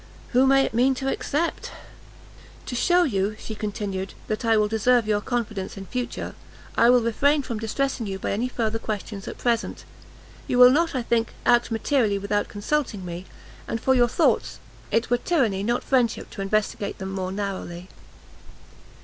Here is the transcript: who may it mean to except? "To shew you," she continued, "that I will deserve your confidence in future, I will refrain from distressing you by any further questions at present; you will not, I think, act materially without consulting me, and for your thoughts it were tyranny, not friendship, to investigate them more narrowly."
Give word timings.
who 0.29 0.47
may 0.47 0.65
it 0.65 0.73
mean 0.73 0.95
to 0.95 1.07
except? 1.07 1.71
"To 2.65 2.73
shew 2.75 3.05
you," 3.05 3.35
she 3.37 3.53
continued, 3.53 4.15
"that 4.25 4.43
I 4.43 4.57
will 4.57 4.67
deserve 4.67 5.07
your 5.07 5.21
confidence 5.21 5.77
in 5.77 5.85
future, 5.85 6.33
I 6.75 6.89
will 6.89 7.03
refrain 7.03 7.43
from 7.43 7.59
distressing 7.59 8.07
you 8.07 8.17
by 8.17 8.31
any 8.31 8.47
further 8.49 8.79
questions 8.79 9.27
at 9.27 9.37
present; 9.37 9.85
you 10.47 10.57
will 10.57 10.71
not, 10.71 10.95
I 10.95 11.03
think, 11.03 11.33
act 11.45 11.69
materially 11.69 12.17
without 12.17 12.47
consulting 12.47 13.05
me, 13.05 13.27
and 13.67 13.79
for 13.79 13.93
your 13.93 14.07
thoughts 14.09 14.57
it 14.89 15.11
were 15.11 15.17
tyranny, 15.19 15.61
not 15.61 15.83
friendship, 15.83 16.31
to 16.31 16.41
investigate 16.41 16.97
them 16.97 17.11
more 17.11 17.31
narrowly." 17.31 17.87